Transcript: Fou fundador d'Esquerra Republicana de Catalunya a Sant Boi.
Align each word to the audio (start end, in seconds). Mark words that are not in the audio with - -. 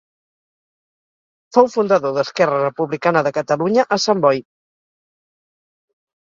Fou 1.57 1.69
fundador 1.73 2.15
d'Esquerra 2.15 2.63
Republicana 2.63 3.23
de 3.29 3.33
Catalunya 3.37 3.85
a 3.97 3.99
Sant 4.07 4.25
Boi. 4.27 4.43